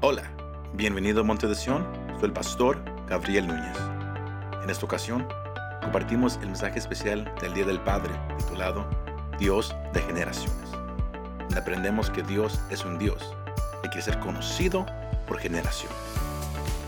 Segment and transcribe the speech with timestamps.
[0.00, 0.22] Hola,
[0.74, 1.84] bienvenido a Monte de Sion,
[2.20, 3.76] soy el pastor Gabriel Núñez.
[4.62, 5.26] En esta ocasión,
[5.82, 8.88] compartimos el mensaje especial del Día del Padre, titulado
[9.40, 10.70] Dios de Generaciones.
[11.56, 13.34] Aprendemos que Dios es un Dios
[13.82, 14.86] que quiere ser conocido
[15.26, 15.98] por generaciones.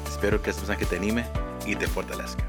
[0.08, 1.26] Espero que este mensaje te anime
[1.66, 2.48] y te fortalezca.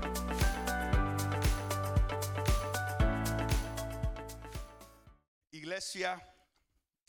[5.50, 6.21] Iglesia,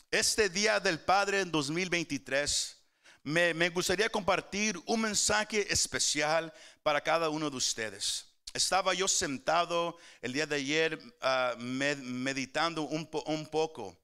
[0.09, 2.82] este Día del Padre en 2023,
[3.23, 6.53] me, gustaría compartir un mensaje especial
[6.83, 8.25] para cada uno de ustedes.
[8.53, 13.97] Estaba yo sentado el día de ayer ah, med- meditando un, po- un poco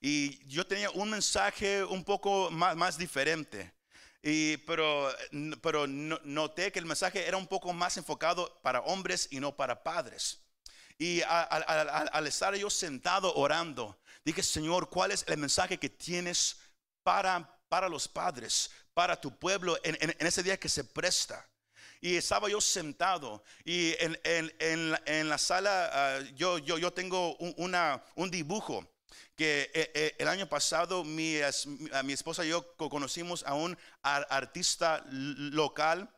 [0.00, 3.72] y yo tenía un mensaje un poco más, diferente.
[4.22, 5.12] Y, pero
[5.60, 9.54] pero no- noté que el mensaje era un poco más enfocado para hombres y no
[9.56, 10.38] para padres.
[10.98, 16.56] Y al estar yo sentado orando, dije, Señor, ¿cuál es el mensaje que tienes
[17.02, 21.48] para, para los padres, para tu pueblo en, en- en ese día que se presta?
[22.02, 27.54] Y estaba yo sentado y en, en- la, sala ah, yo, yo, yo tengo un,
[27.56, 28.86] una- un dibujo
[29.34, 31.38] que eh, eh, el año pasado mi,
[32.04, 36.10] mi esposa y yo co- conocimos a un ar- artista local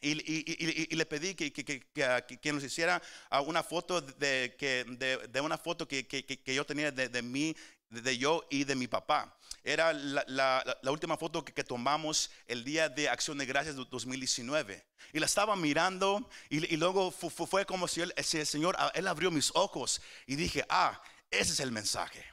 [0.00, 1.80] y, y- y- y- le pedí que, que- que-
[2.26, 6.04] que- que nos hiciera ah, una foto de, de, de una foto que,
[6.52, 7.54] yo tenía de, de mí,
[7.90, 9.32] de yo y de mi papá.
[9.68, 13.74] Era la, la- la- última foto que, que tomamos el día de Acción de Gracias
[13.74, 14.86] de 2019.
[15.12, 18.46] Y la estaba mirando y, y luego fu- fu- fue, como si, él, si el
[18.46, 22.24] Señor, ah, Él abrió mis ojos y dije, ah, ese es el mensaje.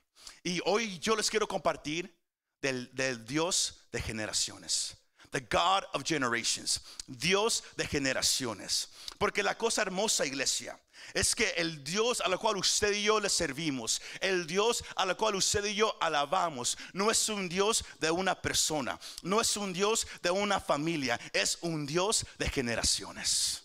[0.44, 2.16] Y hoy yo les quiero compartir
[2.62, 4.96] del, del Dios de generaciones.
[5.34, 6.80] The God of generations.
[7.08, 8.88] Dios de generaciones.
[9.18, 10.80] Porque la cosa hermosa, iglesia,
[11.14, 15.06] es que el Dios a la cual usted y yo le servimos, el Dios a
[15.06, 19.58] la cual usted y yo alabamos, no es un Dios de una persona, no es
[19.58, 23.64] un Dios de una familia, es un Dios de generaciones.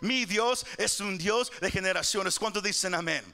[0.00, 2.38] Mi Dios es un Dios de generaciones.
[2.38, 3.24] ¿Cuántos dicen amén?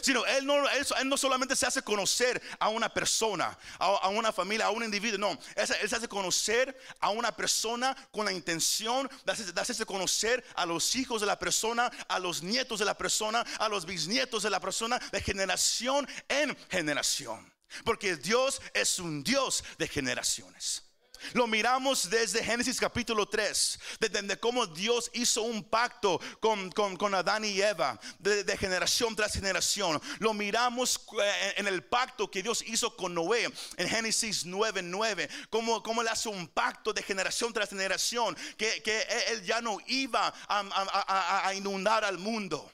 [0.00, 4.32] Sino él no, él, no solamente se hace conocer a una persona, a, a una
[4.32, 5.38] familia, a un individuo, no.
[5.56, 10.44] Él se hace conocer a una persona con la intención de hacerse, de hacerse conocer
[10.54, 14.42] a los hijos de la persona, a los nietos de la persona, a los bisnietos
[14.42, 17.52] de la persona, de generación en generación.
[17.84, 20.89] Porque Dios es un Dios de generaciones.
[21.34, 26.96] Lo miramos desde Génesis capítulo 3, desde de cómo Dios hizo un pacto con, con-
[26.96, 30.00] con Adán y Eva, de, generación tras generación.
[30.18, 35.28] Lo miramos eh, en el pacto que Dios hizo con Noé en Génesis 9, 9,
[35.50, 39.78] cómo, cómo él hace un pacto de generación tras generación, que, que él ya no
[39.86, 42.70] iba a- a inundar al mundo.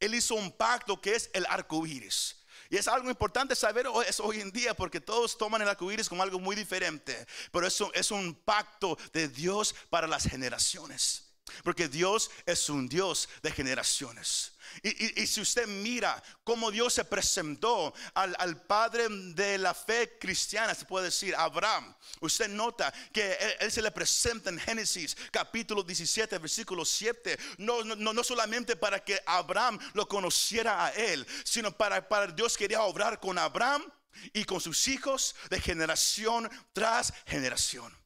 [0.00, 2.41] Él hizo un pacto que es el arco iris.
[2.72, 6.22] Y es algo importante saber hoy- en día porque todos toman el arco iris como
[6.22, 7.26] algo muy diferente.
[7.52, 11.31] Pero eso es un pacto de Dios para las generaciones.
[11.64, 14.52] Porque Dios es un Dios de generaciones.
[14.82, 20.86] Y, si usted mira cómo Dios se presentó al, padre de la fe cristiana, se
[20.86, 26.38] puede decir, Abraham, usted nota que él, él se le presenta en Génesis capítulo 17,
[26.38, 31.76] versículo 7, no, no, no- no solamente para que Abraham lo conociera a él, sino
[31.76, 33.84] para, para Dios quería obrar con Abraham
[34.32, 38.01] y con sus hijos de generación tras generación.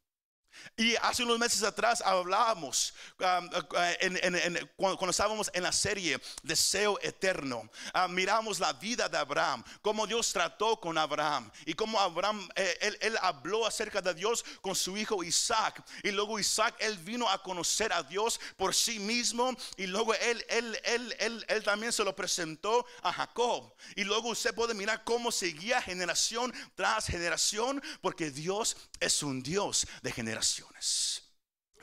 [0.77, 6.21] Y hace unos meses atrás hablábamos um, uh, en- en- cuando estábamos en la serie
[6.43, 7.69] Deseo Eterno.
[7.93, 12.79] ah, miramos la vida de Abraham, cómo Dios trató con Abraham y cómo Abraham, eh,
[12.81, 15.83] él, él habló acerca de Dios con su hijo Isaac.
[16.03, 19.55] Y luego Isaac, él vino a conocer a Dios por sí mismo.
[19.77, 23.73] Y luego él, él, él, él, él también se lo presentó a Jacob.
[23.95, 29.87] Y luego usted puede mirar cómo seguía generación tras generación, porque Dios es un Dios
[30.03, 31.23] de generaciones.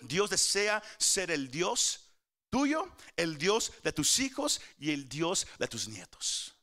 [0.01, 2.01] Dios desea ser el Dios
[2.49, 6.53] tuyo, el Dios de tus hijos y el Dios de tus nietos.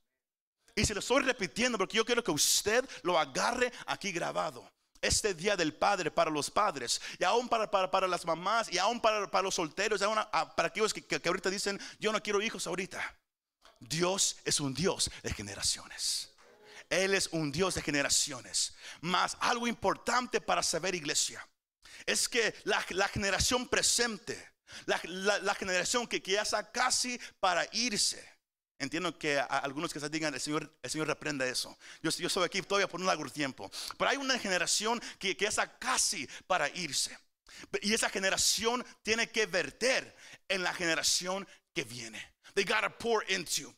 [0.76, 4.70] Y se lo estoy repitiendo porque yo quiero que usted lo agarre aquí grabado.
[5.02, 8.76] Este día del padre para los padres y aún para, para, para las mamás y
[8.76, 12.12] aún para, para los solteros, y aún para aquellos que, que- que ahorita dicen yo
[12.12, 13.16] no quiero hijos ahorita.
[13.80, 16.28] Dios es un Dios de generaciones.
[16.90, 18.74] Él es un Dios de generaciones.
[19.00, 21.48] Más algo importante para saber, iglesia,
[22.04, 24.52] es que la, generación presente,
[24.86, 28.28] la, generación que, que ya está casi para irse.
[28.78, 31.76] Entiendo que a- algunos que se digan, el Señor, el Señor reprenda eso.
[32.02, 33.70] Yo, yo estoy aquí todavía por un largo tiempo.
[33.96, 37.16] Pero hay una generación que, que ya está casi para irse.
[37.82, 40.16] Y esa generación tiene que verter
[40.48, 42.34] en la generación que viene.
[42.54, 43.76] They gotta pour into.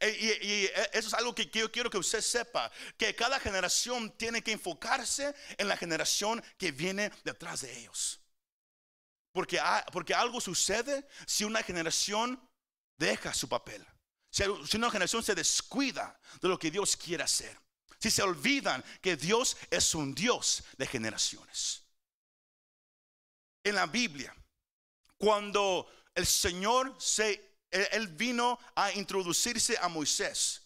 [0.00, 4.10] E- Y, y eso es algo que yo quiero que usted sepa, que cada generación
[4.16, 8.20] tiene que enfocarse en la generación que viene detrás de ellos.
[9.32, 12.40] Porque, ha- porque algo sucede si una generación
[12.96, 13.86] deja su papel.
[14.30, 14.42] Si
[14.76, 17.58] una generación se descuida de lo que Dios quiere hacer.
[17.98, 21.82] Si se olvidan que Dios es un Dios de generaciones.
[23.64, 24.34] En la Biblia,
[25.18, 30.62] cuando el Señor se, él, vino a introducirse a Moisés,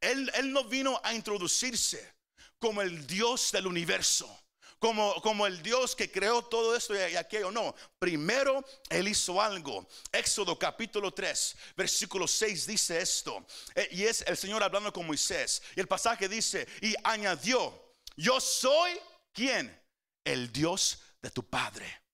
[0.00, 2.14] él, no vino a introducirse
[2.58, 4.42] como el Dios del universo.
[4.78, 7.50] Como, como el Dios que creó todo esto y, aquello.
[7.50, 9.88] No, primero Él hizo algo.
[10.12, 13.46] Éxodo capítulo 3, versículo 6 dice esto.
[13.74, 15.62] Eh, y es el Señor hablando con Moisés.
[15.74, 19.00] Y el pasaje dice, y añadió, yo soy,
[19.32, 19.82] ¿quién?
[20.22, 22.06] El Dios de tu Padre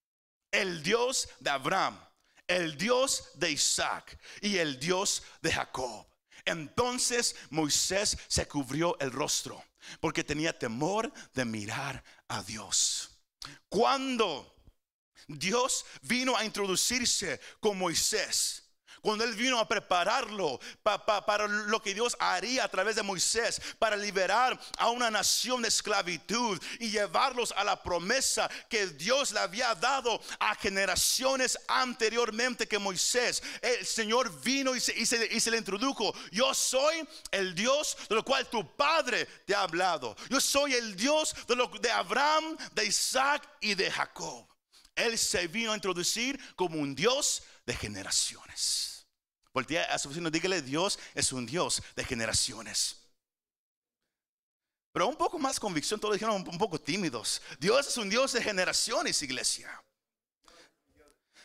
[0.52, 1.98] el Dios de Abraham,
[2.46, 6.06] el Dios de Isaac y el Dios de Jacob.
[6.44, 9.62] Entonces Moisés se cubrió el rostro
[10.00, 13.10] porque tenía temor de mirar a Dios.
[13.68, 14.54] Cuando
[15.26, 18.61] Dios vino a introducirse con Moisés,
[19.02, 23.02] cuando Él vino a prepararlo pa- pa- para lo que Dios haría a través de
[23.02, 29.32] Moisés, para liberar a una nación de esclavitud y llevarlos a la promesa que Dios
[29.32, 33.42] le había dado a generaciones anteriormente que Moisés.
[33.60, 36.14] El Señor vino y se, y se- y se le introdujo.
[36.30, 40.14] Yo soy el Dios de lo cual tu Padre te ha hablado.
[40.30, 44.46] Yo soy el Dios de, lo, de Abraham, de Isaac y de Jacob.
[44.94, 49.06] Él se vino a introducir como un Dios de generaciones.
[49.52, 52.96] Voltea a su vecino, dígale, Dios es un Dios de generaciones.
[54.92, 57.40] Pero un poco más convicción, todos dijeron un, poco tímidos.
[57.58, 59.82] Dios es un Dios de generaciones, iglesia.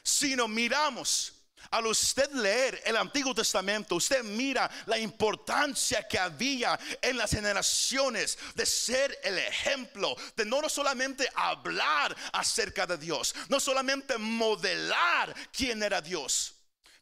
[0.03, 1.33] Si no miramos,
[1.71, 8.37] al usted leer el Antiguo Testamento, usted mira la importancia que había en las generaciones
[8.55, 15.81] de ser el ejemplo, de no solamente hablar acerca de Dios, no solamente modelar quién
[15.83, 16.55] era Dios,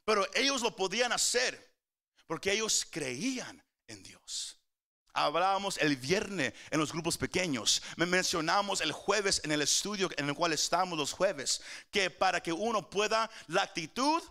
[0.04, 1.74] pero ellos lo podían hacer
[2.28, 4.58] porque ellos creían en Dios.
[5.14, 7.82] Hablábamos el viernes en los grupos pequeños.
[7.96, 11.62] Me mencionamos el jueves en el estudio en el cual estamos los jueves.
[11.90, 14.22] Que para que uno pueda, la actitud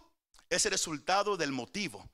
[0.54, 2.08] es el resultado del motivo.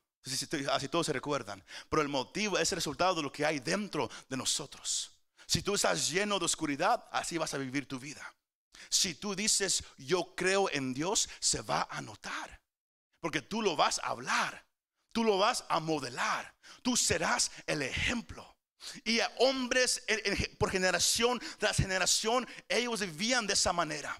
[0.70, 1.64] Así, todos se recuerdan.
[1.88, 5.12] Pero el motivo es el resultado de lo que hay dentro de nosotros.
[5.46, 8.34] Si tú estás lleno de oscuridad, así vas a vivir tu vida.
[8.88, 12.60] Si tú dices, yo creo en Dios, se va a notar.
[13.20, 14.64] Porque tú lo vas a hablar.
[15.12, 16.54] Tú lo vas a modelar.
[16.82, 18.56] Tú serás el ejemplo.
[19.04, 20.02] Y a hombres
[20.58, 24.18] por generación tras generación, ellos vivían de esa manera.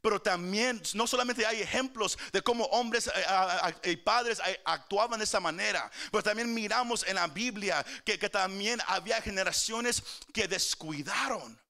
[0.00, 5.24] Pero también, no solamente hay ejemplos de cómo hombres eh, y padres eh, actuaban de
[5.24, 10.02] esa manera, pero también miramos en la Biblia que, también había generaciones
[10.32, 11.60] que descuidaron,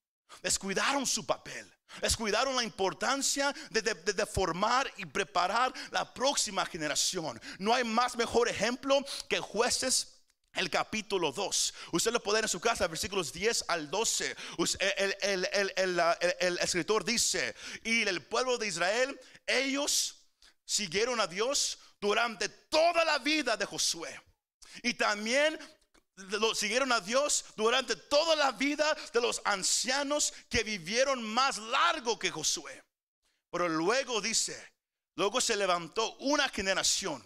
[0.42, 1.69] descuidaron su papel.
[2.00, 7.38] Descuidaron la importancia de- de formar y preparar la próxima generación.
[7.58, 8.98] No hay más mejor ejemplo
[9.28, 10.12] que jueces
[10.54, 11.75] el capítulo 2.
[11.93, 14.37] Usted lo puede ver en su casa, versículos 10 al 12.
[14.58, 17.54] Us- El, escritor dice,
[17.84, 20.16] y el pueblo de Israel, ellos
[20.64, 24.20] siguieron a Dios durante toda la vida de Josué.
[24.82, 25.58] Y también
[26.55, 32.31] siguieron a Dios durante toda la vida de los ancianos que vivieron más largo que
[32.31, 32.82] Josué.
[33.50, 34.72] Pero luego dice,
[35.17, 37.22] luego se levantó una generación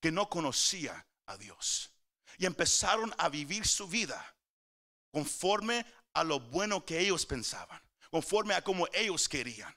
[0.00, 1.90] que no conocía a Dios
[2.38, 4.34] y empezaron a vivir su vida
[5.12, 9.74] conforme a lo bueno que ellos pensaban, conforme a como ellos querían.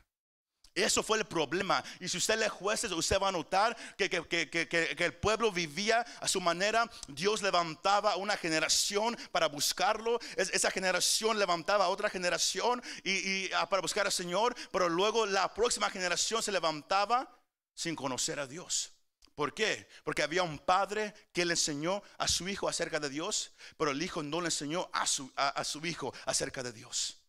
[0.74, 1.84] Eso fue el problema.
[2.00, 5.52] Y si usted lee jueces, usted va a notar que, que- que- que- el pueblo
[5.52, 6.88] vivía a su manera.
[7.08, 10.20] Dios levantaba una generación para buscarlo.
[10.36, 14.54] Es- esa generación levantaba a otra generación y, y, ah, para buscar al Señor.
[14.72, 17.28] Pero luego la próxima generación se levantaba
[17.74, 18.92] sin conocer a Dios.
[19.38, 19.88] ¿Por qué?
[20.04, 24.02] Porque había un padre que le enseñó a su hijo acerca de Dios, pero el
[24.02, 27.22] hijo no le enseñó a su, a- su hijo acerca de Dios.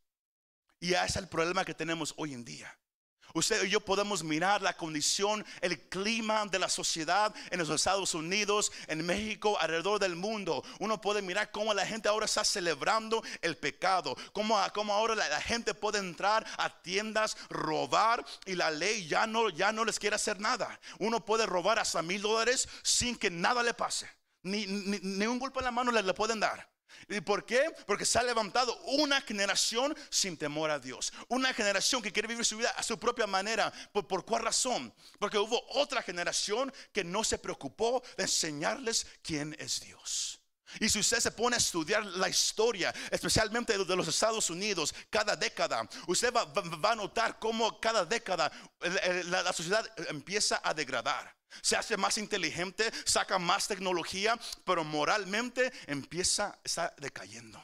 [0.80, 2.74] Y ese es el problema que tenemos hoy en día.
[3.34, 8.14] Usted y yo podemos mirar la condición, el clima de la sociedad en los Estados
[8.14, 10.64] Unidos, en México, alrededor del mundo.
[10.78, 15.40] Uno puede mirar cómo la gente ahora está celebrando el pecado, cómo, cómo ahora la,
[15.40, 20.16] gente puede entrar a tiendas, robar y la ley ya no, ya no les quiere
[20.16, 20.78] hacer nada.
[20.98, 24.10] Uno puede robar hasta mil dólares sin que nada le pase,
[24.42, 26.77] ni, ni, ni un golpe en la mano le pueden dar.
[27.08, 27.64] ¿Y por qué?
[27.86, 31.12] Porque se ha levantado una generación sin temor a Dios.
[31.28, 33.72] Una generación que quiere vivir su vida a su propia manera.
[33.92, 34.92] ¿Por, por cuál razón?
[35.18, 40.38] Porque hubo otra generación que no se preocupó de enseñarles quién es Dios.
[40.80, 45.34] Y si usted se pone a estudiar la historia, especialmente de los Estados Unidos, cada
[45.34, 48.52] década, usted va, a notar cómo cada década
[49.24, 51.37] la sociedad empieza a degradar.
[51.62, 57.62] Se hace más inteligente, saca más tecnología, pero moralmente empieza, está decayendo.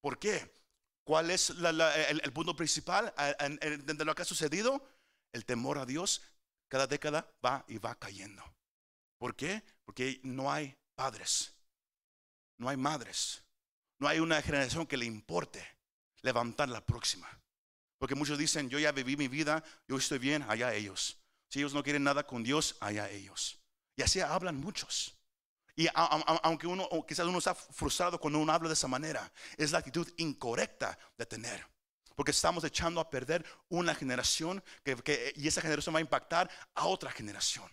[0.00, 0.52] ¿Por qué?
[1.04, 1.80] ¿Cuál es el,
[2.22, 4.86] el punto principal de lo que ha sucedido?
[5.32, 6.22] El temor a Dios
[6.72, 8.42] cada década va y va cayendo.
[9.18, 9.62] ¿Por qué?
[9.84, 11.54] Porque no hay padres,
[12.58, 13.44] no hay madres,
[13.98, 15.62] no hay una generación que le importe
[16.22, 17.28] levantar la próxima.
[17.98, 21.21] Porque muchos dicen, yo ya viví mi vida, yo estoy bien, allá ellos.
[21.52, 23.58] Si ellos no quieren nada con Dios, allá ellos.
[23.94, 25.14] Y así hablan muchos.
[25.76, 29.76] Y aunque uno, quizás uno está frustrado cuando uno habla de esa manera, es la
[29.80, 31.66] actitud incorrecta de tener.
[32.16, 36.48] Porque estamos echando a perder una generación que, que- y esa generación va a impactar
[36.74, 37.70] a otra generación.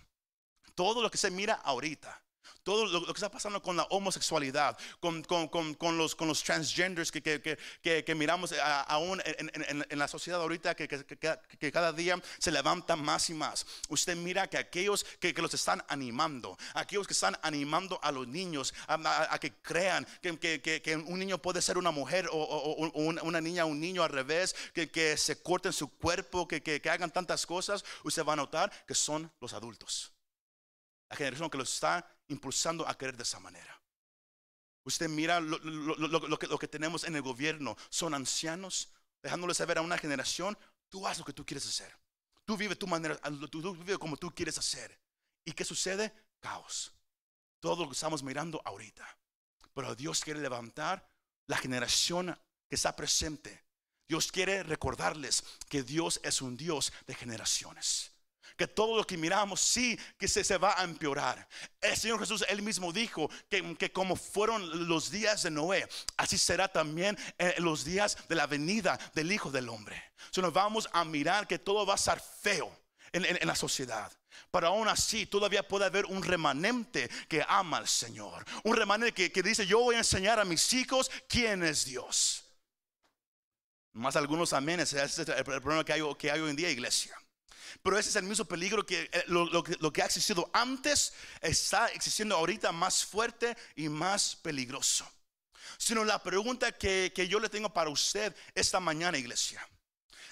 [0.75, 2.21] Todo lo que se mira ahorita,
[2.69, 5.25] todo lo, que está pasando con la homosexualidad, con,
[5.97, 10.88] los, los transgenders que, miramos a- aún en, la sociedad ahorita, que,
[11.71, 13.65] cada día se levanta más y más.
[13.89, 18.71] Usted mira que aquellos que, los están animando, aquellos que están animando a los niños
[18.88, 23.65] a, que crean que, un niño puede ser una mujer o, o- o una, niña
[23.65, 28.33] un niño al revés, que, se corten su cuerpo, que hagan tantas cosas, usted va
[28.33, 30.13] a notar que son los adultos.
[31.09, 33.79] La generación que los está impulsando a querer de esa manera.
[34.83, 35.59] Usted mira lo,
[36.59, 37.75] que, tenemos en el gobierno.
[37.89, 40.57] Son ancianos, dejándole saber a una generación,
[40.88, 41.95] tú haz lo que tú quieres hacer.
[42.45, 43.19] Tú vive tu manera,
[43.51, 44.98] tú, tú vive como tú quieres hacer.
[45.45, 46.13] ¿Y qué sucede?
[46.39, 46.93] Caos.
[47.59, 49.05] Todo lo que estamos mirando ahorita.
[49.74, 51.07] Pero Dios quiere levantar
[51.45, 52.27] la generación
[52.67, 53.63] que está presente.
[54.07, 58.13] Dios quiere recordarles que Dios es un Dios de generaciones
[58.59, 61.47] que todo lo que miramos sí que se, se va a empeorar.
[61.81, 65.87] El Señor Jesús, él mismo dijo que, que como fueron los días de Noé,
[66.17, 69.99] así será también en los días de la venida del Hijo del Hombre.
[70.29, 72.77] So, nos vamos a mirar que todo va a estar feo.
[73.11, 74.11] En, en- la sociedad,
[74.51, 79.31] pero aún así todavía puede haber un remanente que ama al Señor, un remanente que,
[79.31, 82.43] que dice: Yo voy a enseñar a mis hijos quién es Dios.
[83.93, 87.17] Más algunos amenes, es el problema que hay, que hay hoy en día, iglesia.
[87.83, 90.49] Pero ese es el mismo peligro que eh, lo, lo que lo que ha existido
[90.53, 95.09] antes está existiendo ahorita más fuerte y más peligroso.
[95.77, 99.67] Sino la pregunta que, que yo le tengo para usted esta mañana, iglesia,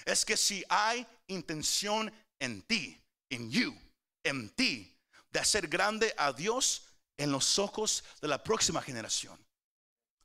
[0.06, 3.78] es que si hay intención en ti, en you,
[4.24, 4.94] en ti,
[5.30, 6.84] de hacer grande a Dios
[7.18, 9.38] en los ojos de la próxima generación.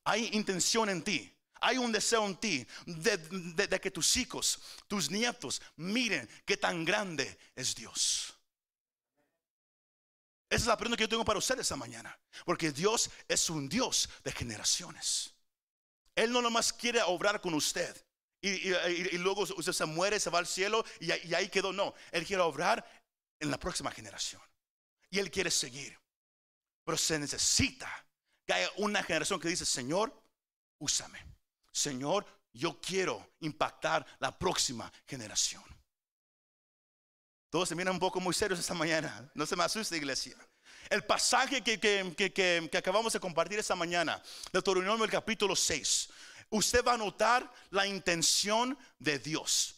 [0.05, 1.33] Hay intención en ti.
[1.65, 7.39] Hay un deseo en ti de, que tus hijos, tus nietos, miren qué tan grande
[7.55, 8.35] es Dios.
[10.51, 12.19] Esa es la pregunta que yo tengo para ustedes esta mañana.
[12.45, 15.33] Porque Dios es un Dios de generaciones.
[16.17, 17.97] Él no nomás quiere obrar con usted.
[18.41, 21.73] Y, luego usted se muere, se va al cielo y ahí quedó.
[21.73, 22.85] No, Él quiere obrar
[23.39, 24.43] en la próxima generación.
[25.11, 25.97] Y Él quiere seguir.
[26.85, 28.05] Pero se necesita
[28.45, 30.13] que haya una generación que dice, Señor,
[30.81, 31.32] úsame.
[31.73, 35.63] Señor, yo quiero impactar la próxima generación.
[37.51, 39.31] Todos se miran un poco muy serios esta mañana.
[39.35, 40.37] No se me asuste, iglesia.
[40.89, 46.09] El pasaje que, que- que- acabamos de compartir esta mañana, Deuteronomio capítulo 6,
[46.51, 49.75] usted va a notar la intención de Dios.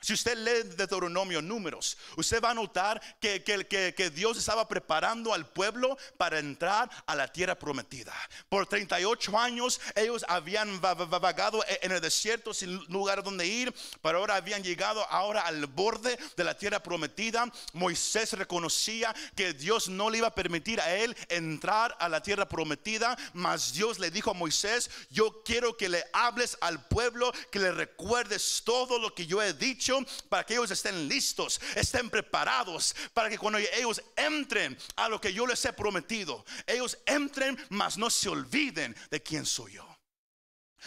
[0.00, 5.34] Si usted lee Deuteronomio, números, usted va a notar que, que- que- Dios estaba preparando
[5.34, 8.14] al pueblo para entrar a la tierra prometida.
[8.48, 13.46] Por 38 años ellos habían va- va- vagado e, en el desierto sin lugar donde
[13.46, 17.44] ir, pero ahora habían llegado ahora al borde de la tierra prometida.
[17.74, 22.48] Moisés reconocía que Dios no le iba a permitir a él entrar a la tierra
[22.48, 27.58] prometida, mas Dios le dijo a Moisés, yo quiero que le hables al pueblo, que
[27.58, 29.89] le recuerdes todo lo que yo he dicho
[30.28, 35.32] para que ellos estén listos, estén preparados, para que cuando ellos entren a lo que
[35.32, 39.86] yo les he prometido, ellos entren, mas no se olviden de quién soy yo.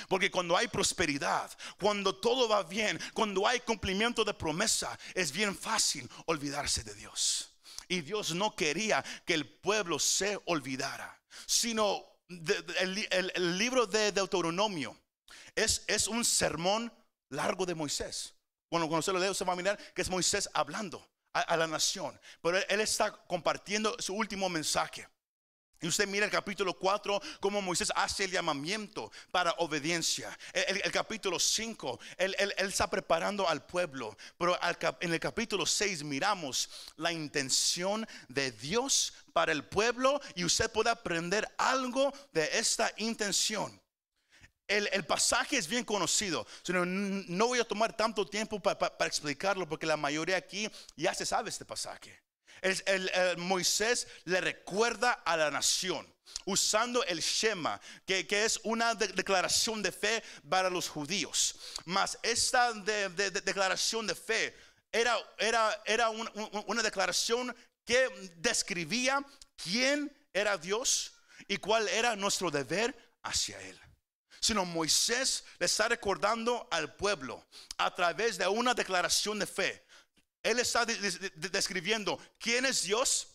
[0.09, 5.55] Porque cuando hay prosperidad, cuando todo va bien, cuando hay cumplimiento de promesa, es bien
[5.55, 7.51] fácil olvidarse de Dios.
[7.87, 13.85] Y Dios no quería que el pueblo se olvidara, sino el, li- el- el libro
[13.85, 14.99] de Deuteronomio
[15.55, 16.91] es un sermón
[17.29, 18.33] largo de Moisés.
[18.79, 22.19] Cuando se lo lee, usted va a mirar que es Moisés hablando a, la nación.
[22.41, 25.07] Pero él, está compartiendo su último mensaje.
[25.79, 30.35] Y usted mira el capítulo 4, cómo Moisés hace el llamamiento para obediencia.
[30.53, 34.17] El, capítulo 5, él, está preparando al pueblo.
[34.37, 40.45] Pero al en el capítulo 6 miramos la intención de Dios para el pueblo y
[40.45, 43.82] usted puede aprender algo de esta intención.
[44.67, 46.47] El, pasaje es bien conocido.
[46.63, 50.69] Sino, no voy a tomar tanto tiempo pa- pa- para explicarlo porque la mayoría aquí
[50.95, 52.21] ya se sabe este pasaje.
[52.61, 56.07] El, Moisés le recuerda a la nación
[56.45, 61.55] usando el Shema, que, es una de- declaración de fe para los judíos.
[61.85, 64.55] Mas esta de- de- de- declaración de fe
[64.91, 67.53] era, era, era un- un- una declaración
[67.85, 69.23] que describía
[69.61, 71.11] quién era Dios
[71.49, 73.77] y cuál era nuestro deber hacia Él
[74.43, 77.45] sino Moisés le está recordando al pueblo
[77.77, 79.85] a través de una declaración de fe.
[80.43, 83.27] Él está de- de- de- describiendo quién es Dios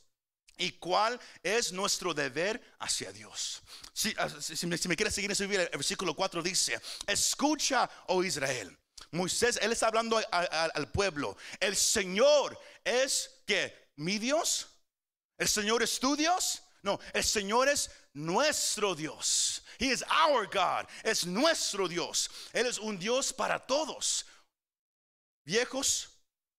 [0.58, 3.62] y cuál es nuestro deber hacia Dios.
[3.94, 7.88] Si, ah, si- me, si me quiere seguir en su el versículo 4 dice, escucha,
[8.08, 8.76] oh Israel.
[9.10, 11.38] Moisés, él está hablando al pueblo.
[11.58, 14.66] El Señor es que mi Dios.
[15.38, 16.60] El Señor es tu Dios.
[16.82, 19.62] No, el Señor es nuestro Dios.
[19.78, 20.86] He is our God.
[21.04, 22.28] Es nuestro Dios.
[22.52, 24.26] Él es un Dios para todos.
[25.44, 26.10] Viejos,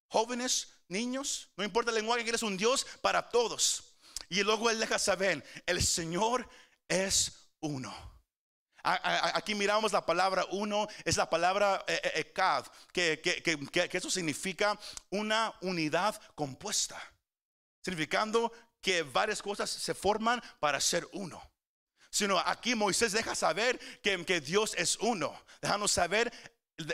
[0.07, 3.83] jóvenes, niños, no importa el lenguaje, Él es un Dios para todos.
[4.29, 6.47] Y luego Él deja saber, el Señor
[6.87, 7.93] es uno.
[8.81, 13.97] Aquí miramos la palabra uno, es la palabra eh, eh, ekad, que- que- que- que
[13.97, 16.97] eso significa una unidad compuesta,
[17.83, 18.51] significando
[18.81, 21.48] que varias cosas se forman para ser uno.
[22.19, 26.33] Sino aquí Moisés deja saber que, que Dios es uno, dejando saber,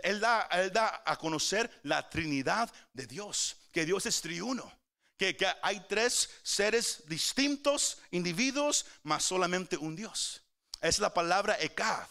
[0.03, 4.71] él da, él da a conocer la Trinidad de Dios, que Dios es triuno.
[5.17, 10.43] Que, que hay tres seres distintos, individuos, mas solamente un Dios.
[10.79, 12.07] Es la palabra Ekad.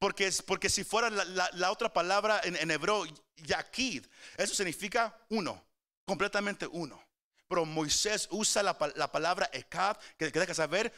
[0.00, 3.04] Porque, porque si fuera la, la- otra palabra en, hebreo,
[3.36, 4.04] Yakid,
[4.38, 5.62] eso significa uno,
[6.04, 7.00] completamente uno.
[7.46, 10.92] Pero Moisés usa la, la palabra Ekad, que, que deja saber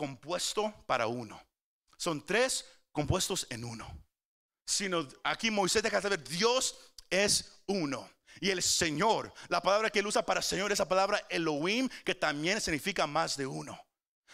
[0.00, 1.38] compuesto para uno.
[1.98, 3.86] Son tres compuestos en uno.
[4.64, 6.74] Sino aquí Moisés deja saber, Dios
[7.10, 8.08] es uno.
[8.40, 12.14] Y el Señor, la palabra que él usa para Señor es la palabra Elohim, que
[12.14, 13.78] también significa más de uno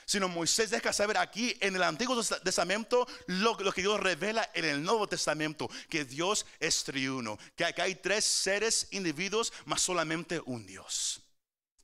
[0.09, 4.65] sino Moisés deja saber aquí en el Antiguo Testamento lo, lo que Dios revela en
[4.65, 10.41] el Nuevo Testamento, que Dios es triuno, que acá hay tres seres, individuos, más solamente
[10.47, 11.26] un Dios.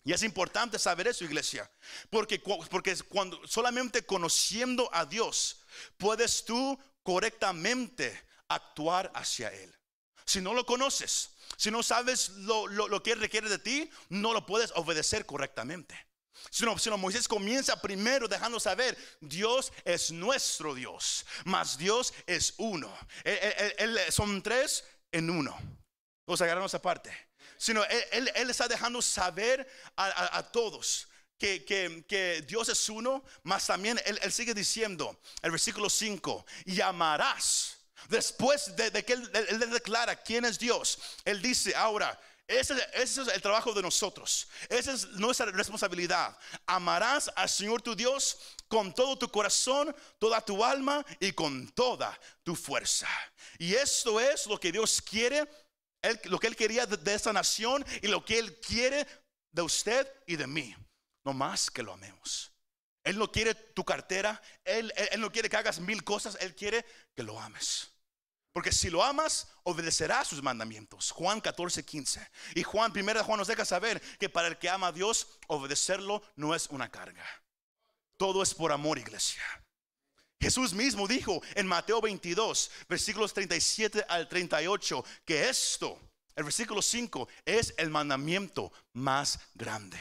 [0.05, 1.71] Y es importante saber eso, iglesia,
[2.11, 5.63] porque, porque cuando solamente conociendo a Dios
[5.97, 9.73] puedes tú correctamente actuar hacia Él.
[10.25, 13.91] Si no lo conoces, si no sabes lo, lo- lo que Él requiere de ti,
[14.09, 15.97] no lo puedes obedecer correctamente.
[16.51, 22.93] Sino, sino Moisés comienza primero dejando saber, Dios es nuestro Dios, mas Dios es uno.
[23.23, 25.57] Él- él- él- él- son tres en uno.
[26.27, 27.17] Vamos a agarrarnos aparte.
[27.57, 32.89] Sino él, él- él está dejando saber a, a- todos que, que- que Dios es
[32.89, 37.79] uno, mas también él, él sigue diciendo, el versículo 5, llamarás.
[38.09, 42.75] Después de, de que él, él- él declara quién es Dios, él dice ahora, ese,
[42.95, 44.49] ese es el trabajo de nosotros.
[44.69, 46.37] Esa es nuestra responsabilidad.
[46.67, 48.37] Amarás al Señor tu Dios
[48.69, 53.09] con todo tu corazón, toda tu alma y con toda tu fuerza.
[53.59, 55.49] Y esto es lo que Dios quiere,
[56.25, 59.07] lo que Él quería de, de esta nación y lo que Él quiere
[59.53, 60.75] de usted y de mí.
[61.25, 62.53] No más que lo amemos.
[63.05, 66.85] Él no quiere tu cartera, él, él- no quiere que hagas mil cosas, Él quiere
[67.17, 67.89] que lo ames.
[68.53, 71.11] Porque si lo amas, obedecerás sus mandamientos.
[71.11, 72.31] Juan 14, 15.
[72.55, 76.23] Y Juan, primera Juan nos deja saber que para el que ama a Dios, obedecerlo
[76.37, 77.25] no es una carga.
[78.19, 79.43] Todo es por amor, iglesia.
[80.43, 85.97] Jesús mismo dijo en Mateo 22, versículos 37 al 38, que esto,
[86.35, 90.01] el versículo 5, es el mandamiento más grande.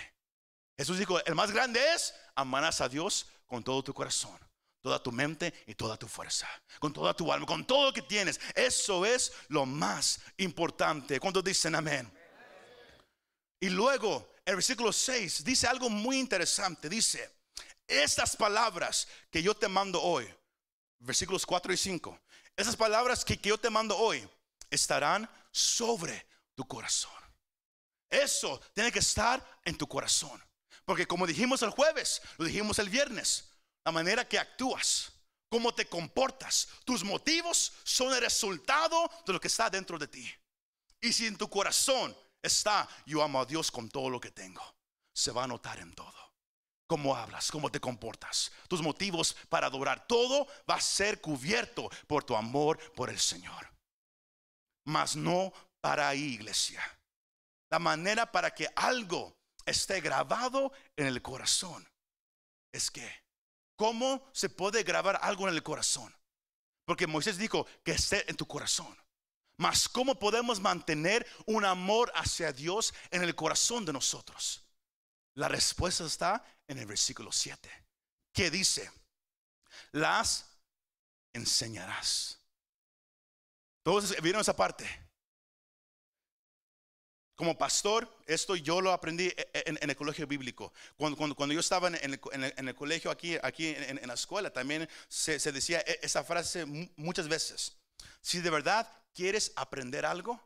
[0.75, 4.35] Jesús dijo, el más grande es amarás a Dios con todo tu corazón,
[4.81, 6.47] toda tu mente y toda tu fuerza,
[6.79, 8.41] con toda tu alma, con todo lo que tienes.
[8.55, 11.19] Eso es lo más importante.
[11.19, 12.11] ¿Cuántos dicen amén?
[13.59, 16.89] Y luego el versículo 6 dice algo muy interesante.
[16.89, 17.40] Dice,
[17.91, 20.33] estas palabras que yo te mando hoy,
[20.99, 22.19] versículos 4 y 5,
[22.55, 24.27] esas palabras que, que yo te mando hoy
[24.69, 26.25] estarán sobre
[26.55, 27.11] tu corazón.
[28.09, 30.41] Eso tiene que estar en tu corazón.
[30.85, 33.49] Porque como dijimos el jueves, lo dijimos el viernes,
[33.85, 35.11] la manera que actúas,
[35.49, 40.29] cómo te comportas, tus motivos son el resultado de lo que está dentro de ti.
[40.99, 44.63] Y si en tu corazón está, yo amo a Dios con todo lo que tengo,
[45.13, 46.30] se va a notar en todo.
[46.91, 50.05] Cómo hablas, cómo te comportas, tus motivos para adorar.
[50.07, 53.71] Todo va a ser cubierto por tu amor por el Señor.
[54.83, 56.83] Mas no para ahí, iglesia.
[57.69, 61.87] La manera para que algo esté grabado en el corazón
[62.73, 63.09] es que,
[63.77, 66.13] ¿cómo se puede grabar algo en el corazón?
[66.85, 69.01] Porque Moisés dijo que esté en tu corazón.
[69.55, 74.65] Mas ¿cómo podemos mantener un amor hacia Dios en el corazón de nosotros?
[75.35, 77.69] La respuesta está en el versículo 7,
[78.33, 78.91] que dice,
[79.91, 80.45] las
[81.33, 82.39] enseñarás.
[83.83, 84.87] Todos vieron esa parte.
[87.35, 90.71] Como pastor, esto yo lo aprendí e, e, en, el colegio bíblico.
[90.95, 95.51] Cuando, cuando, yo estaba en el, colegio aquí, aquí en, la escuela, también se, se
[95.51, 96.65] decía e, esa frase
[96.97, 97.77] muchas veces.
[98.21, 100.39] Si de verdad quieres aprender algo,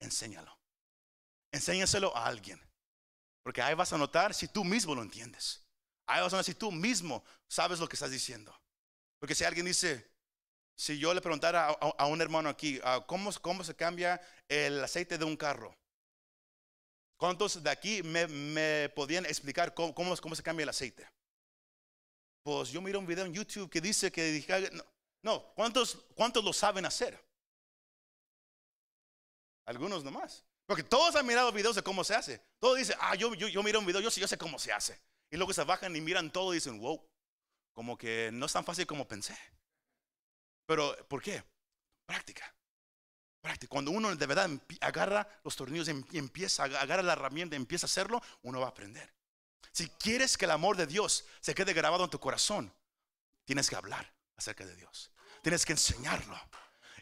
[0.00, 0.58] enséñalo.
[1.52, 2.60] Enséñaselo a alguien.
[3.50, 5.60] Porque ahí vas a notar si tú mismo lo entiendes.
[6.06, 8.56] Ahí vas a notar si tú mismo sabes lo que estás diciendo.
[9.18, 10.08] Porque si alguien dice,
[10.76, 15.18] si yo le preguntara a, un hermano aquí, ah, ¿cómo, ¿cómo, se cambia el aceite
[15.18, 15.76] de un carro?
[17.16, 21.10] ¿Cuántos de aquí me, podían explicar cómo, cómo, se cambia el aceite?
[22.44, 24.70] Pues yo miro un video en YouTube que dice que...
[24.72, 24.84] No,
[25.24, 27.20] no ¿cuántos, ¿cuántos lo saben hacer?
[29.66, 30.44] Algunos nomás.
[30.70, 32.40] Porque todos han mirado videos de cómo se hace.
[32.60, 35.00] Todos dicen, ah, yo, yo, yo miro un video, yo, sé cómo se hace.
[35.28, 37.04] Y luego se bajan y miran todo y dicen, wow,
[37.72, 39.36] como que no es tan fácil como pensé.
[40.66, 41.42] Pero, ¿por qué?
[42.06, 42.54] Práctica.
[43.40, 43.68] Práctica.
[43.68, 44.48] Cuando uno de verdad
[44.80, 49.12] agarra los tornillos y empieza, agarra la herramienta empieza a hacerlo, uno va a aprender.
[49.72, 52.72] Si quieres que el amor de Dios se quede grabado en tu corazón,
[53.44, 55.10] tienes que hablar acerca de Dios.
[55.42, 56.38] Tienes que enseñarlo.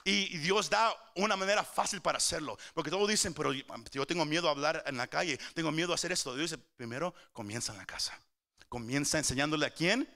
[0.08, 2.56] Y Dios da una manera fácil para hacerlo.
[2.72, 5.96] Porque todos dicen, pero yo tengo miedo a hablar en la calle, tengo miedo a
[5.96, 6.34] hacer esto.
[6.34, 8.18] Dios dice, primero comienza en la casa.
[8.70, 10.08] Comienza enseñándole a quién?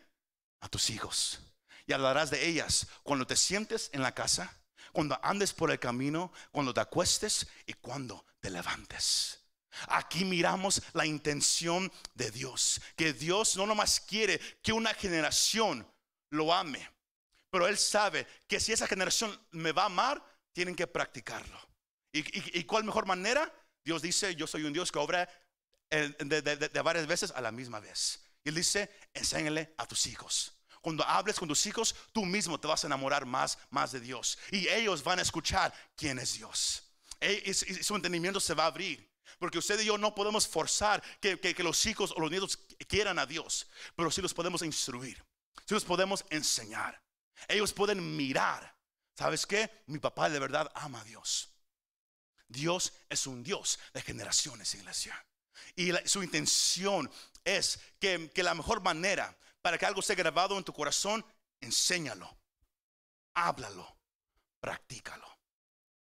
[0.62, 1.40] A tus hijos.
[1.84, 4.50] Y hablarás de ellas cuando te sientes en la casa,
[4.92, 9.40] cuando andes por el camino, cuando te acuestes y cuando te levantes.
[9.88, 15.86] Aquí miramos la intención de Dios, que Dios no nomás quiere que una generación
[16.30, 16.88] lo ame,
[17.52, 21.60] pero Él sabe que si esa generación me va a amar, tienen que practicarlo.
[22.10, 23.52] ¿Y, cuál mejor manera?
[23.84, 25.28] Dios dice, yo soy un Dios que obra
[25.90, 28.24] de, varias veces a la misma vez.
[28.42, 30.54] Y Él dice, enséñale a tus hijos.
[30.80, 34.38] Cuando hables con tus hijos, tú mismo te vas a enamorar más, más de Dios.
[34.50, 36.84] Y ellos van a escuchar quién es Dios.
[37.20, 39.12] Y, su entendimiento se va a abrir.
[39.38, 43.18] Porque usted y yo no podemos forzar que, que, los hijos o los nietos quieran
[43.18, 43.66] a Dios.
[43.94, 45.22] Pero sí los podemos instruir.
[45.66, 47.01] Sí los podemos enseñar.
[47.48, 48.74] Ellos pueden mirar.
[49.16, 49.70] ¿Sabes qué?
[49.86, 51.50] Mi papá de verdad ama a Dios.
[52.48, 55.26] Dios es un Dios de generaciones, iglesia.
[55.76, 57.10] Y su intención
[57.44, 61.24] es que, la mejor manera para que algo esté grabado en tu corazón,
[61.60, 62.36] enséñalo,
[63.34, 63.96] háblalo,
[64.60, 65.26] practícalo.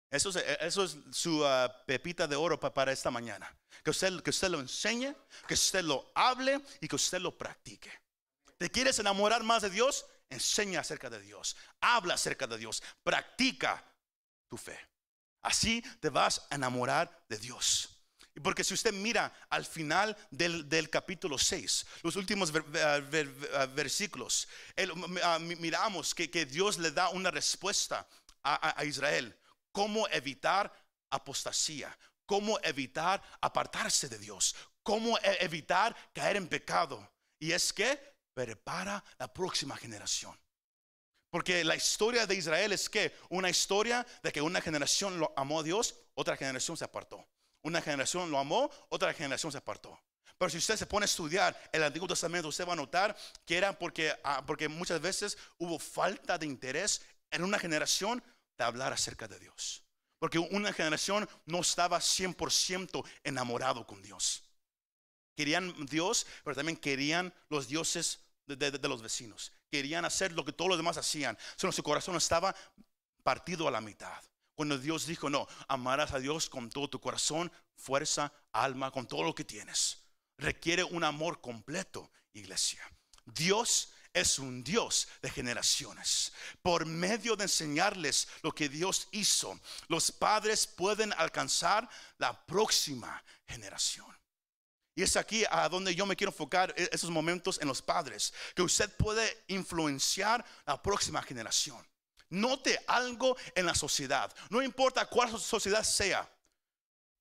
[0.10, 3.54] Eso es, su ah, pepita de oro para esta mañana.
[3.84, 3.92] Que
[4.24, 5.14] que usted lo enseñe,
[5.48, 7.92] que usted lo hable y que usted lo practique.
[8.58, 10.06] ¿Te quieres enamorar más de Dios?
[10.30, 13.84] Enseña acerca de Dios, habla acerca de Dios, practica
[14.48, 14.80] tu fe.
[15.42, 17.90] Así te vas a enamorar de Dios.
[18.36, 22.52] Y porque si usted mira al final del, capítulo 6, los últimos
[23.76, 24.48] versículos,
[25.40, 28.08] miramos que, Dios le da una respuesta
[28.42, 29.38] a, a Israel.
[29.72, 30.72] ¿Cómo evitar
[31.12, 31.96] apostasía?
[32.26, 34.56] ¿Cómo evitar apartarse de Dios?
[34.82, 37.12] ¿Cómo e, evitar caer en pecado?
[37.40, 40.38] Y es que prepara la próxima generación.
[41.30, 45.62] Porque la historia de Israel es que una historia de que una generación lo amó
[45.62, 47.26] a Dios, otra generación se apartó.
[47.64, 50.00] Una generación lo amó, otra generación se apartó.
[50.38, 53.16] Pero si usted se pone a estudiar el Antiguo Testamento, usted va a notar
[53.46, 58.24] que era porque, ah, porque muchas veces hubo falta de interés en una generación
[58.58, 59.84] de hablar acerca de Dios.
[60.20, 64.43] Porque una generación no estaba 100% enamorado con Dios.
[65.36, 69.52] Querían Dios, pero también querían los dioses de, los vecinos.
[69.72, 71.38] Querían hacer lo que todos los demás hacían.
[71.56, 72.56] Solo su corazón estaba
[73.24, 74.22] partido a la mitad.
[74.56, 79.24] Cuando Dios dijo, no, amarás a Dios con todo tu corazón, fuerza, alma, con todo
[79.24, 80.04] lo que tienes.
[80.38, 82.82] Requiere un amor completo, iglesia.
[83.26, 86.32] Dios es un Dios de generaciones.
[86.62, 94.06] Por medio de enseñarles lo que Dios hizo, los padres pueden alcanzar la próxima generación.
[94.96, 98.34] Y es aquí a donde yo me quiero enfocar e-, esos momentos en los padres,
[98.56, 101.86] que usted puede influenciar la próxima generación.
[102.30, 106.30] Note algo en la sociedad, no importa cuál sociedad sea.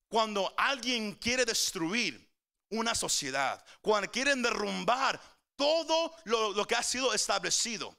[0.09, 2.31] Cuando alguien quiere destruir
[2.71, 5.21] una sociedad, cuando quieren derrumbar
[5.57, 7.97] todo lo, lo que ha sido establecido,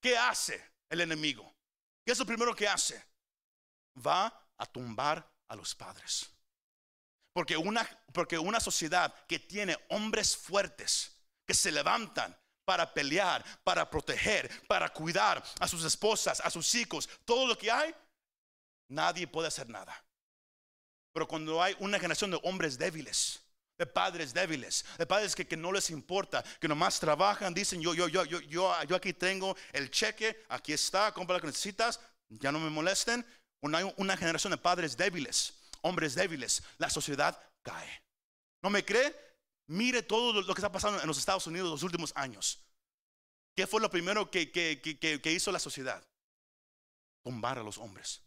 [0.00, 1.52] ¿qué hace el enemigo?
[2.04, 3.04] ¿Qué es lo primero que hace?
[4.04, 6.30] Va a tumbar a los padres.
[7.32, 11.12] Porque una, porque una sociedad que tiene hombres fuertes
[11.46, 17.08] que se levantan para pelear, para proteger, para cuidar a sus esposas, a sus hijos,
[17.24, 17.94] todo lo que hay,
[18.88, 20.04] nadie puede hacer nada.
[21.12, 23.40] Pero cuando hay una generación de hombres débiles,
[23.78, 27.94] de padres débiles, de padres que, que, no les importa, que nomás trabajan, dicen yo,
[27.94, 32.00] yo, yo, yo, yo, yo aquí tengo el cheque, aquí está, compra lo que necesitas,
[32.28, 33.26] ya no me molesten.
[33.60, 38.02] Una, una generación de padres débiles, hombres débiles, la sociedad cae.
[38.62, 39.14] ¿No me cree?
[39.66, 42.60] Mire todo lo que está pasando en los Estados Unidos los últimos años.
[43.54, 46.02] ¿Qué fue lo primero que, que, que, que hizo la sociedad?
[47.22, 48.22] Tumbar a los hombres.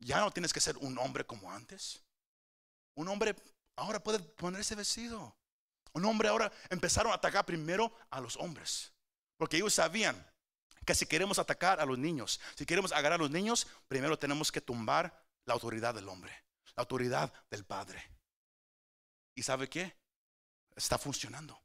[0.00, 2.02] Ya no tienes que ser un hombre como antes.
[2.94, 3.34] Un hombre
[3.76, 5.36] ahora puede ponerse vestido.
[5.92, 8.92] Un hombre ahora empezaron a atacar primero a los hombres.
[9.36, 10.26] Porque ellos sabían
[10.84, 14.50] que si queremos atacar a los niños, si queremos agarrar a los niños, primero tenemos
[14.50, 16.32] que tumbar la autoridad del hombre,
[16.76, 18.02] la autoridad del padre.
[19.34, 19.96] ¿Y sabe qué?
[20.76, 21.58] Está funcionando.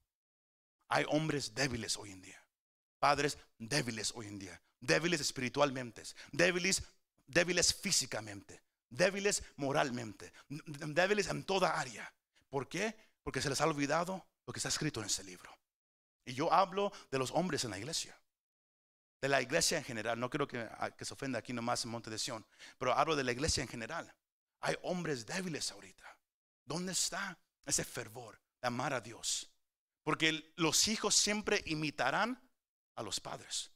[0.87, 2.47] Hay hombres débiles hoy en día,
[2.99, 6.83] padres débiles hoy en día, débiles espiritualmente, débiles,
[7.27, 12.13] débiles físicamente, débiles moralmente, débiles en toda área.
[12.49, 12.95] ¿Por qué?
[13.21, 15.53] Porque se les ha olvidado lo que está escrito en ese libro.
[16.25, 18.17] Y yo hablo de los hombres en la iglesia,
[19.23, 20.19] de la iglesia en general.
[20.19, 22.45] No quiero que, que se ofenda aquí nomás en Monte de Sion,
[22.77, 24.13] pero hablo de la iglesia en general.
[24.59, 26.19] Hay hombres débiles ahorita.
[26.65, 29.49] ¿Dónde está ese fervor de amar a Dios?
[30.03, 32.37] Porque los hijos siempre imitarán
[32.97, 33.71] a los padres.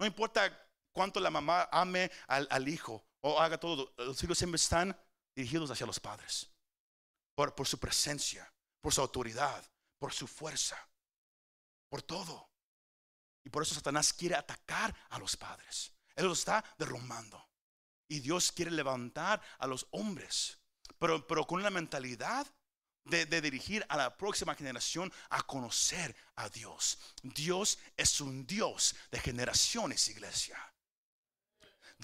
[0.00, 4.56] No importa cuánto la mamá ame al, al hijo o haga todo, los hijos siempre
[4.56, 5.00] están
[5.36, 6.50] dirigidos hacia los padres.
[7.36, 9.64] Por, por su presencia, por su autoridad,
[10.00, 10.76] por su fuerza,
[11.88, 12.49] por todo.
[13.50, 15.92] Por eso Satanás quiere atacar a los padres.
[16.14, 17.48] Él los está derrumbando.
[18.08, 20.58] Y Dios quiere levantar a los hombres,
[20.98, 22.46] pero, pero con una mentalidad
[23.04, 26.98] de, de, dirigir a la próxima generación a conocer a Dios.
[27.22, 30.69] Dios es un Dios de generaciones, iglesia.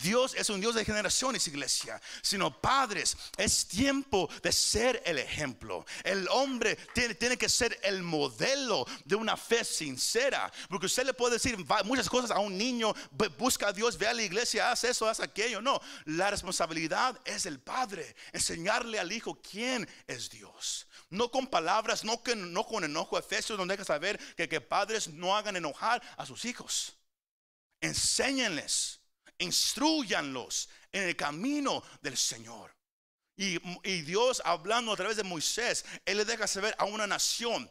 [0.03, 3.17] Dios es un Dios de generaciones, iglesia, sino padres.
[3.37, 5.87] Es tiempo de ser el ejemplo.
[6.05, 10.53] El hombre tiene, que ser el modelo de una fe sincera.
[10.69, 12.95] Porque usted le puede decir muchas cosas a un niño,
[13.39, 15.63] busca a Dios, ve a la iglesia, haz eso, haz aquello.
[15.63, 20.87] No, la responsabilidad es el padre, enseñarle al hijo quién es Dios.
[21.09, 23.19] No con palabras, no, que, no con enojo.
[23.19, 26.97] Efesios donde hay que saber que, que padres no hagan enojar a sus hijos.
[27.81, 29.01] Enséñenles
[29.39, 32.75] instruyanlos en el camino del Señor.
[33.37, 33.59] Y,
[34.03, 37.71] Dios hablando a través de Moisés, Él le deja saber a una nación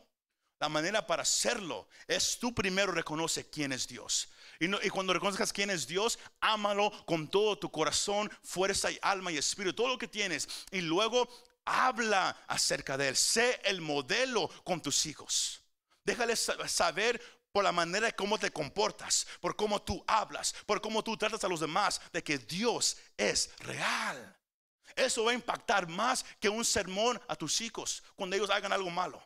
[0.60, 4.30] la manera para hacerlo es tú primero reconoce quién es Dios.
[4.60, 9.38] Y, cuando reconozcas quién es Dios, ámalo con todo tu corazón, fuerza y alma y
[9.38, 10.48] espíritu, todo lo que tienes.
[10.72, 11.28] Y luego
[11.66, 13.18] habla acerca de Él.
[13.18, 15.62] Sé el modelo con tus hijos.
[16.06, 17.22] Déjales saber
[17.56, 21.48] por la manera como te comportas, por cómo tú hablas, por cómo tú tratas a
[21.48, 24.38] los demás, de que Dios es real.
[24.94, 28.90] Eso va a impactar más que un sermón a tus hijos cuando ellos hagan algo
[28.90, 29.26] malo.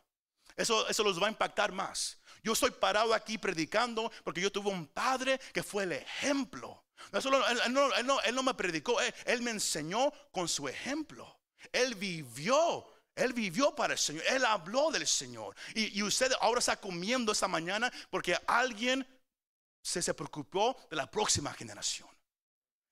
[0.56, 2.18] Eso, eso los va a impactar más.
[2.44, 6.84] Yo estoy parado aquí predicando porque yo tuve un padre que fue el ejemplo.
[7.12, 11.36] él, no, él no me predicó, él, él me enseñó con su ejemplo.
[11.72, 15.54] Él vivió él vivió para el Señor, Él habló del Señor.
[15.74, 19.06] Y, usted ahora está comiendo esta mañana porque alguien
[19.82, 22.08] se, se preocupó de la próxima generación.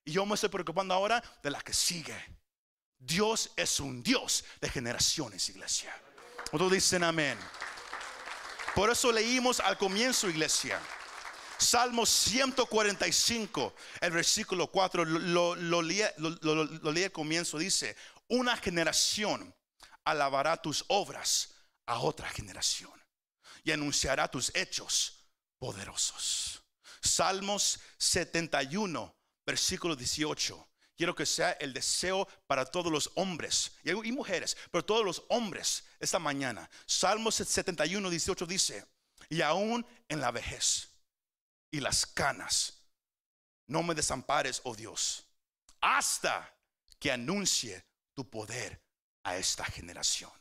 [0.04, 2.16] Y yo me estoy preocupando ahora de la que sigue.
[2.98, 5.94] Dios es un Dios de generaciones, iglesia.
[6.50, 7.38] Todos dicen amén.
[8.74, 10.80] Por eso leímos al comienzo, iglesia.
[11.58, 17.96] Salmo 145, el versículo 4, lo, lo, leí, lo leí al comienzo, dice,
[18.28, 19.52] una generación
[20.10, 21.54] alabará tus obras
[21.86, 22.92] a otra generación
[23.62, 25.24] y anunciará tus hechos
[25.58, 26.62] poderosos.
[27.02, 29.14] Salmos 71,
[29.46, 30.68] versículo 18.
[30.96, 35.84] Quiero que sea el deseo para todos los hombres y mujeres, pero todos los hombres
[36.00, 36.68] esta mañana.
[36.86, 38.84] Salmos 71, 18 dice,
[39.28, 40.88] y aún en la vejez
[41.70, 42.82] y las canas,
[43.66, 45.26] no me desampares, oh Dios,
[45.80, 46.52] hasta
[46.98, 48.82] que anuncie tu poder
[49.28, 50.32] a esta generación.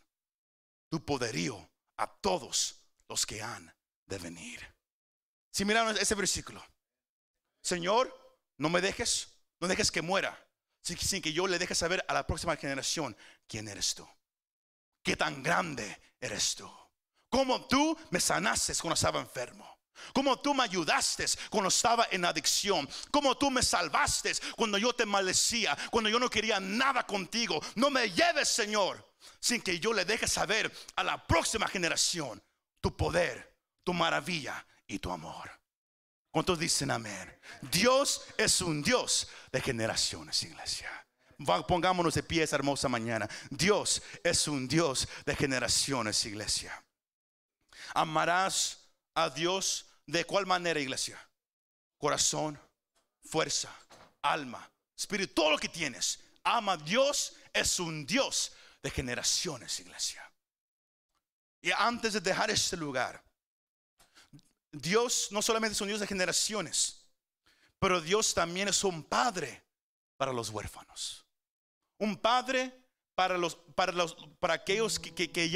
[0.90, 2.76] Tu poderío a todos
[3.10, 3.74] los que han
[4.06, 4.66] de venir.
[5.52, 6.64] Si miran ese versículo,
[7.62, 8.14] Señor,
[8.58, 10.38] no me dejes, no dejes que muera,
[10.82, 14.08] sin, que yo le deje saber a la próxima generación quién eres tú.
[15.04, 16.70] qué tan grande eres tú.
[17.30, 19.77] Como tú me sanaste cuando estaba enfermo.
[20.14, 22.88] Como tú me ayudaste cuando estaba en adicción.
[23.12, 25.78] Como tú me salvaste cuando yo te maldecía.
[25.92, 27.62] Cuando yo no quería nada contigo.
[27.76, 32.42] No me lleves, Señor, sin que yo le deje saber a la próxima generación
[32.82, 35.52] tu poder, tu maravilla y tu amor.
[36.32, 37.36] ¿Cuántos dicen amén?
[37.62, 41.08] Dios es un Dios de generaciones, iglesia.
[41.68, 43.30] Pongámonos de pie esa hermosa mañana.
[43.50, 46.84] Dios es un Dios de generaciones, iglesia.
[47.94, 51.20] Amarás a Dios de cuál manera, iglesia?
[51.98, 52.60] Corazón,
[53.22, 53.74] fuerza,
[54.22, 56.20] alma, espíritu, todo lo que tienes.
[56.44, 60.24] Ama a Dios, es un Dios de generaciones, iglesia.
[61.62, 63.22] Y antes de dejar este lugar,
[64.72, 67.06] Dios no solamente es un Dios de generaciones,
[67.80, 69.64] pero Dios también es un padre
[70.16, 71.26] para los huérfanos.
[71.98, 72.74] Un padre
[73.16, 75.50] para, los, para, los, para aquellos que,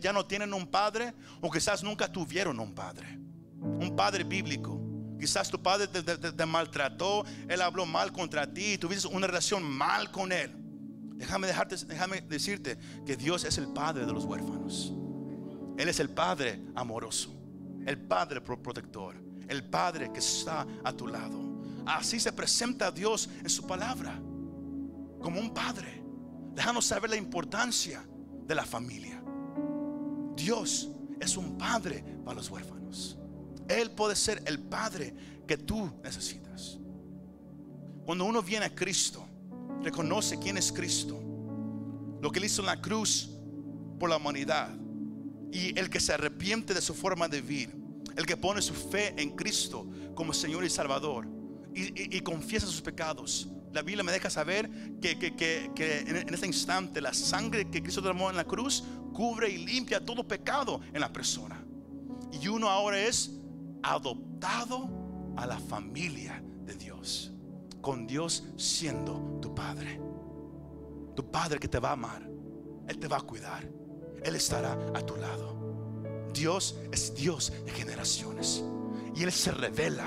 [0.00, 3.25] ya, no tienen un padre o quizás nunca tuvieron un padre.
[3.60, 4.80] Un padre bíblico.
[5.18, 10.30] Quizás tu padre te, maltrató, él habló mal contra ti, tuviste una relación mal con
[10.30, 10.52] él.
[11.14, 14.92] Déjame, dejarte, déjame decirte que Dios es el padre de los huérfanos.
[15.78, 17.36] Él es el padre amoroso
[17.86, 19.14] el Padre protector,
[19.48, 21.38] el Padre que está a tu lado.
[21.86, 24.20] Así se presenta a Dios en su palabra,
[25.22, 26.02] como un Padre.
[26.52, 28.04] Déjanos saber la importancia
[28.44, 29.22] de la familia.
[30.34, 30.90] Dios
[31.20, 33.16] es un Padre para los huérfanos.
[33.68, 35.14] Él puede ser el Padre
[35.46, 36.78] que tú necesitas.
[38.04, 39.26] Cuando uno viene a Cristo,
[39.82, 41.20] reconoce quién es Cristo,
[42.20, 43.30] lo que él hizo en la cruz
[43.98, 44.70] por la humanidad
[45.52, 47.74] y el que se arrepiente de su forma de vivir,
[48.16, 51.26] el que pone su fe en Cristo como Señor y Salvador
[51.74, 53.48] y, confiesa sus pecados.
[53.72, 55.12] La Biblia me deja saber que,
[56.06, 60.26] en, este instante la sangre que Cristo derramó en la cruz cubre y limpia todo
[60.26, 61.62] pecado en la persona.
[62.32, 63.30] Y uno ahora es
[63.82, 64.88] adoptado
[65.36, 67.32] a la familia de Dios,
[67.80, 70.00] con Dios siendo tu Padre.
[71.14, 72.28] Tu Padre que te va a amar,
[72.88, 73.68] Él te va a cuidar.
[74.22, 75.56] Él estará a tu lado.
[76.32, 78.64] Dios es Dios de generaciones.
[79.14, 80.06] Y Él se revela.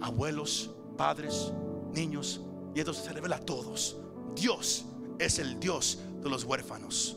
[0.00, 1.52] Abuelos, padres,
[1.92, 2.40] niños.
[2.74, 3.98] Y entonces se revela a todos.
[4.34, 4.86] Dios
[5.18, 7.16] es el Dios de los huérfanos.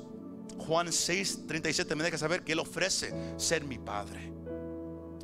[0.57, 4.33] Juan 6, 37 me deja saber que Él ofrece ser mi Padre.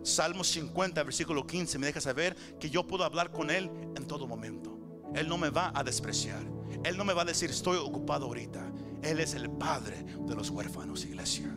[0.03, 4.27] Salmo 50, versículo 15 me deja saber que yo puedo hablar con Él en todo
[4.27, 4.77] momento.
[5.13, 6.41] Él no me va a despreciar.
[6.83, 8.71] Él no me va a decir estoy ocupado ahorita.
[9.01, 11.53] Él es el Padre de los huérfanos, iglesia.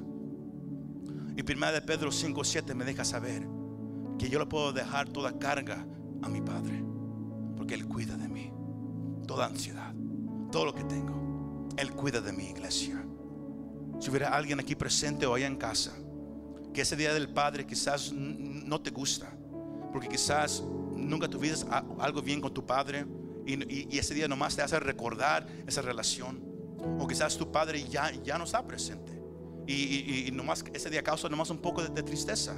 [1.37, 3.46] Y primera de Pedro 5, 7 me deja saber
[4.18, 5.87] que yo le puedo dejar toda carga
[6.22, 6.85] a mi Padre.
[7.57, 8.52] Porque Él cuida de mí.
[9.26, 9.94] Toda ansiedad,
[10.50, 11.68] todo lo que tengo.
[11.76, 13.05] Él cuida de mi iglesia.
[14.00, 15.92] Si hubiera alguien aquí presente o allá en casa,
[16.72, 19.32] que ese día del Padre quizás no te gusta,
[19.92, 20.62] porque quizás
[20.96, 21.66] nunca tuviste
[21.98, 23.06] algo bien con tu Padre
[23.46, 26.40] y, ese día nomás te hace recordar esa relación.
[26.98, 29.22] O quizás tu Padre ya, ya no está presente
[29.66, 32.54] y, nomás ese día causa nomás un poco de, tristeza.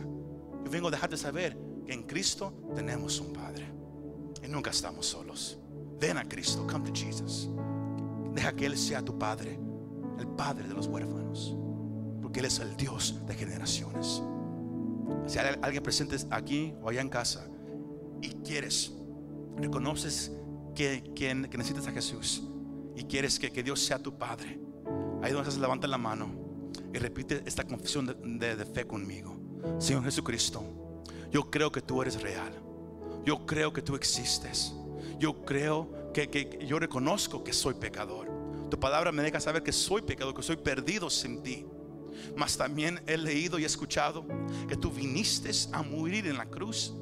[0.65, 3.67] Yo vengo a dejarte saber que en Cristo tenemos un Padre
[4.43, 5.59] y nunca estamos solos.
[6.01, 7.51] Ven a Cristo, come to Jesus.
[8.33, 9.59] Deja que Él sea tu Padre,
[10.19, 11.57] el Padre de los huérfanos,
[12.35, 14.21] porque Él es el Dios de generaciones.
[15.29, 17.47] Si hay alguien presente aquí o allá en casa
[18.21, 18.93] y quieres,
[19.57, 20.33] reconoces
[20.75, 21.15] que,
[21.57, 22.43] necesitas a Jesús
[22.97, 24.59] y quieres que, Dios sea tu Padre,
[25.23, 26.29] ahí donde se levanta la mano
[26.93, 29.37] y repite esta confesión de, fe conmigo.
[29.79, 30.65] Señor Jesucristo,
[31.31, 32.53] yo creo que tú eres real.
[33.25, 34.75] Yo creo que tú existes.
[35.21, 38.29] Yo creo que, que, yo reconozco que soy pecador.
[38.73, 41.65] Tu palabra me deja saber que soy pecador, que soy perdido sin ti.
[42.37, 44.27] Mas también he leído y escuchado
[44.69, 46.95] que tú viniste a morir en la cruz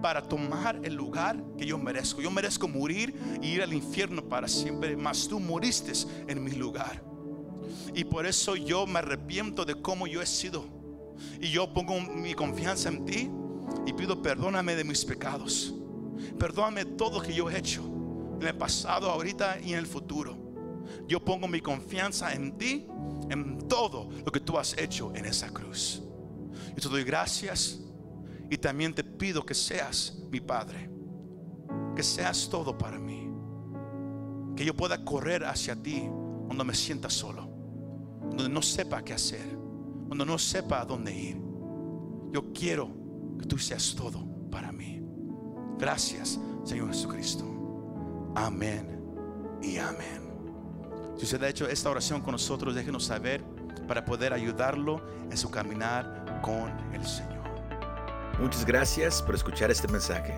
[0.00, 2.20] para tomar el lugar que yo merezco.
[2.20, 5.92] Yo merezco morir y ir al infierno para siempre, mas tú moriste
[6.26, 7.02] en mi lugar.
[7.94, 10.64] Y por eso yo me arrepiento de cómo yo he sido.
[11.40, 13.30] Y yo pongo mi confianza en ti
[13.86, 15.74] y pido perdóname de mis pecados.
[16.38, 17.82] Perdóname todo lo que yo he hecho
[18.40, 20.49] en el pasado, ahorita y en el futuro.
[21.06, 22.86] Yo pongo mi confianza en ti,
[23.28, 26.02] en todo lo que tú has hecho en esa cruz.
[26.76, 27.80] Y te doy gracias
[28.48, 30.90] y también te pido que seas mi Padre,
[31.94, 33.30] que seas todo para mí,
[34.56, 36.08] que yo pueda correr hacia ti
[36.46, 37.50] cuando me sienta solo
[38.36, 39.56] donde no sepa qué hacer,
[40.06, 41.40] cuando no sepa a dónde ir.
[42.32, 42.90] Yo quiero
[43.38, 45.02] que tú seas todo para mí.
[45.78, 47.44] Gracias, Señor Jesucristo.
[48.34, 48.98] Amén
[49.62, 50.29] y amén.
[51.20, 53.44] Si usted ha hecho esta oración con nosotros, déjenos saber
[53.86, 57.44] para poder ayudarlo en su caminar con el Señor.
[58.38, 60.34] Muchas gracias por escuchar este mensaje.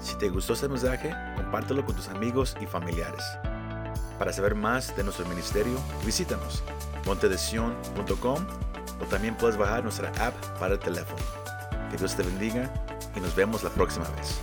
[0.00, 3.22] Si te gustó este mensaje, compártelo con tus amigos y familiares.
[4.18, 6.64] Para saber más de nuestro ministerio, visítanos
[7.06, 8.44] montedesion.com
[9.00, 11.22] o también puedes bajar nuestra app para el teléfono.
[11.88, 12.68] Que Dios te bendiga
[13.14, 14.40] y nos vemos la próxima vez.